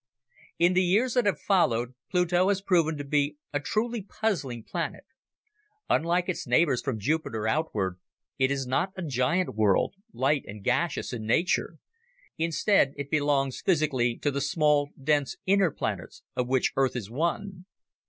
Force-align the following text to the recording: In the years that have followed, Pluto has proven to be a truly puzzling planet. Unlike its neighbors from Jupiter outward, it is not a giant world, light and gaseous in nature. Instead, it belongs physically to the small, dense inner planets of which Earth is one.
In 0.57 0.73
the 0.73 0.81
years 0.81 1.13
that 1.13 1.27
have 1.27 1.39
followed, 1.39 1.93
Pluto 2.09 2.49
has 2.49 2.63
proven 2.63 2.97
to 2.97 3.03
be 3.03 3.37
a 3.53 3.59
truly 3.59 4.01
puzzling 4.01 4.63
planet. 4.63 5.03
Unlike 5.91 6.27
its 6.29 6.47
neighbors 6.47 6.81
from 6.81 6.99
Jupiter 6.99 7.47
outward, 7.47 7.99
it 8.39 8.49
is 8.49 8.65
not 8.65 8.93
a 8.95 9.03
giant 9.05 9.53
world, 9.53 9.93
light 10.11 10.43
and 10.47 10.63
gaseous 10.63 11.13
in 11.13 11.27
nature. 11.27 11.75
Instead, 12.35 12.93
it 12.97 13.11
belongs 13.11 13.61
physically 13.61 14.17
to 14.23 14.31
the 14.31 14.41
small, 14.41 14.89
dense 14.99 15.37
inner 15.45 15.69
planets 15.69 16.23
of 16.35 16.47
which 16.47 16.73
Earth 16.75 16.95
is 16.95 17.11
one. 17.11 17.65